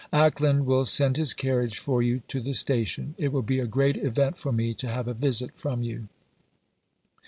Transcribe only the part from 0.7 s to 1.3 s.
send